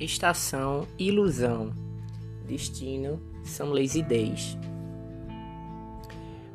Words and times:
Estação 0.00 0.86
Ilusão. 0.98 1.74
Destino 2.46 3.20
São 3.44 3.70
Lazy 3.70 4.02
Days. 4.02 4.56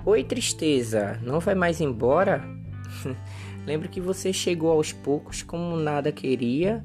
Oi, 0.04 0.24
tristeza, 0.24 1.20
não 1.22 1.40
vai 1.40 1.54
mais 1.54 1.80
embora? 1.80 2.44
Lembro 3.64 3.88
que 3.88 4.02
você 4.02 4.34
chegou 4.34 4.72
aos 4.72 4.92
poucos 4.92 5.44
como 5.44 5.78
nada 5.78 6.12
queria 6.12 6.84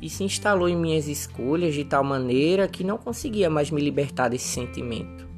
e 0.00 0.08
se 0.08 0.24
instalou 0.24 0.66
em 0.66 0.76
minhas 0.76 1.06
escolhas 1.06 1.74
de 1.74 1.84
tal 1.84 2.02
maneira 2.02 2.66
que 2.66 2.82
não 2.82 2.96
conseguia 2.96 3.50
mais 3.50 3.70
me 3.70 3.80
libertar 3.82 4.30
desse 4.30 4.48
sentimento. 4.48 5.28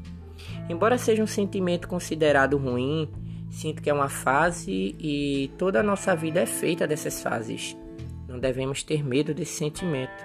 Embora 0.69 0.97
seja 0.97 1.21
um 1.21 1.27
sentimento 1.27 1.89
considerado 1.89 2.57
ruim, 2.57 3.09
sinto 3.51 3.83
que 3.83 3.91
é 3.91 3.93
uma 3.93 4.09
fase 4.09 4.95
e 5.01 5.51
toda 5.59 5.81
a 5.81 5.83
nossa 5.83 6.15
vida 6.15 6.39
é 6.39 6.47
feita 6.47 6.87
dessas 6.87 7.21
fases. 7.21 7.77
Não 8.31 8.39
devemos 8.39 8.85
ter 8.85 9.05
medo 9.05 9.35
desse 9.35 9.55
sentimento. 9.55 10.25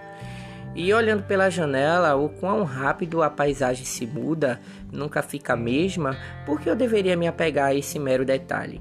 E 0.75 0.93
olhando 0.93 1.23
pela 1.23 1.49
janela, 1.49 2.15
o 2.15 2.29
quão 2.29 2.63
rápido 2.63 3.23
a 3.23 3.31
paisagem 3.31 3.83
se 3.83 4.05
muda, 4.05 4.61
nunca 4.91 5.23
fica 5.23 5.53
a 5.53 5.57
mesma, 5.57 6.15
porque 6.45 6.69
eu 6.69 6.75
deveria 6.75 7.17
me 7.17 7.27
apegar 7.27 7.69
a 7.69 7.73
esse 7.73 7.97
mero 7.97 8.23
detalhe. 8.23 8.79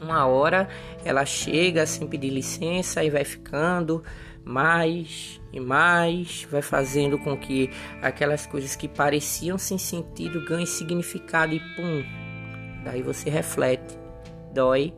Uma 0.00 0.24
hora 0.26 0.68
ela 1.04 1.24
chega 1.24 1.84
sem 1.84 2.06
pedir 2.06 2.30
licença 2.30 3.02
e 3.02 3.10
vai 3.10 3.24
ficando 3.24 4.04
mais 4.44 5.40
e 5.52 5.58
mais, 5.58 6.46
vai 6.48 6.62
fazendo 6.62 7.18
com 7.18 7.36
que 7.36 7.70
aquelas 8.00 8.46
coisas 8.46 8.76
que 8.76 8.86
pareciam 8.86 9.58
sem 9.58 9.78
sentido 9.78 10.44
ganhem 10.44 10.66
significado 10.66 11.54
e 11.54 11.60
pum. 11.74 12.04
Daí 12.84 13.02
você 13.02 13.28
reflete, 13.28 13.98
dói 14.54 14.94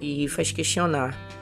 e 0.00 0.26
faz 0.28 0.50
questionar 0.50 1.37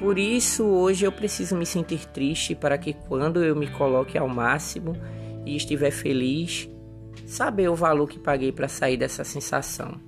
por 0.00 0.18
isso, 0.18 0.64
hoje 0.64 1.04
eu 1.04 1.12
preciso 1.12 1.54
me 1.54 1.66
sentir 1.66 2.06
triste 2.06 2.54
para 2.54 2.78
que 2.78 2.94
quando 2.94 3.44
eu 3.44 3.54
me 3.54 3.66
coloque 3.66 4.16
ao 4.16 4.26
máximo 4.26 4.96
e 5.44 5.54
estiver 5.54 5.90
feliz, 5.90 6.70
saber 7.26 7.68
o 7.68 7.74
valor 7.74 8.08
que 8.08 8.18
paguei 8.18 8.50
para 8.50 8.66
sair 8.66 8.96
dessa 8.96 9.24
sensação. 9.24 10.00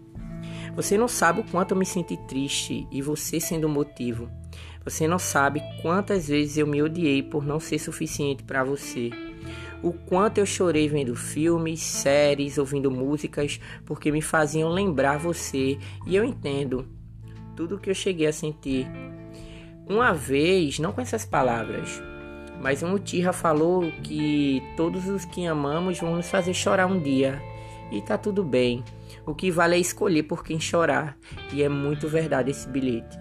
Você 0.75 0.97
não 0.97 1.06
sabe 1.06 1.41
o 1.41 1.44
quanto 1.44 1.72
eu 1.72 1.77
me 1.77 1.84
senti 1.84 2.17
triste 2.27 2.89
e 2.91 3.02
você 3.02 3.39
sendo 3.39 3.67
o 3.67 3.69
motivo. 3.69 4.30
Você 4.83 5.06
não 5.06 5.19
sabe 5.19 5.62
quantas 5.83 6.27
vezes 6.27 6.56
eu 6.56 6.67
me 6.67 6.83
odiei 6.83 7.22
por 7.22 7.45
não 7.45 7.61
ser 7.61 7.78
suficiente 7.78 8.42
para 8.45 8.64
você. 8.64 9.11
O 9.83 9.92
quanto 9.92 10.39
eu 10.39 10.47
chorei 10.47 10.89
vendo 10.89 11.14
filmes, 11.14 11.80
séries, 11.83 12.56
ouvindo 12.56 12.91
músicas 12.91 13.61
porque 13.84 14.11
me 14.11 14.22
faziam 14.22 14.70
lembrar 14.70 15.19
você 15.19 15.77
e 16.06 16.17
eu 16.17 16.24
entendo 16.24 16.89
tudo 17.55 17.77
o 17.77 17.78
que 17.78 17.91
eu 17.91 17.95
cheguei 17.95 18.27
a 18.27 18.33
sentir 18.33 18.86
uma 19.93 20.12
vez, 20.12 20.79
não 20.79 20.93
com 20.93 21.01
essas 21.01 21.25
palavras, 21.25 22.03
mas 22.61 22.83
um 22.83 22.95
Uchiha 22.95 23.33
falou 23.33 23.91
que 24.03 24.62
todos 24.77 25.09
os 25.09 25.25
que 25.25 25.47
amamos 25.47 25.98
vão 25.98 26.17
nos 26.17 26.29
fazer 26.29 26.55
chorar 26.55 26.87
um 26.87 26.98
dia. 26.98 27.43
E 27.91 28.01
tá 28.01 28.17
tudo 28.17 28.43
bem. 28.43 28.83
O 29.27 29.35
que 29.35 29.51
vale 29.51 29.77
é 29.77 29.79
escolher 29.79 30.23
por 30.23 30.43
quem 30.43 30.59
chorar. 30.59 31.17
E 31.53 31.63
é 31.63 31.69
muito 31.69 32.09
verdade 32.09 32.51
esse 32.51 32.69
bilhete. 32.69 33.19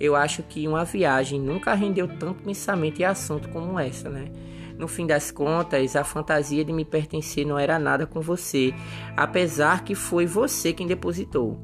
Eu 0.00 0.16
acho 0.16 0.42
que 0.42 0.66
uma 0.66 0.84
viagem 0.84 1.40
nunca 1.40 1.74
rendeu 1.74 2.08
tanto 2.08 2.42
pensamento 2.42 3.00
e 3.00 3.04
assunto 3.04 3.48
como 3.50 3.78
essa, 3.78 4.08
né? 4.08 4.30
No 4.78 4.86
fim 4.86 5.06
das 5.06 5.30
contas, 5.30 5.96
a 5.96 6.04
fantasia 6.04 6.64
de 6.64 6.72
me 6.72 6.84
pertencer 6.84 7.44
não 7.44 7.58
era 7.58 7.78
nada 7.78 8.06
com 8.06 8.20
você, 8.20 8.72
apesar 9.16 9.82
que 9.82 9.94
foi 9.94 10.24
você 10.24 10.72
quem 10.72 10.86
depositou 10.86 11.60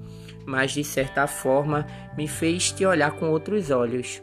mas 0.47 0.72
de 0.72 0.84
certa 0.84 1.27
forma 1.27 1.87
me 2.17 2.28
fez 2.28 2.70
te 2.70 2.84
olhar 2.84 3.12
com 3.12 3.31
outros 3.31 3.70
olhos. 3.70 4.22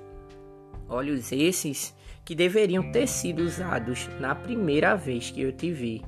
Olhos 0.91 1.31
esses 1.31 1.95
que 2.25 2.35
deveriam 2.35 2.91
ter 2.91 3.07
sido 3.07 3.43
usados 3.43 4.09
na 4.19 4.35
primeira 4.35 4.93
vez 4.93 5.31
que 5.31 5.41
eu 5.41 5.53
te 5.53 5.71
vi. 5.71 6.03